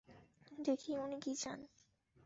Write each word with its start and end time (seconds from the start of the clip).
দেখি 0.59 0.91
উনি 0.97 1.17
কী 1.23 1.31
চান। 1.35 1.59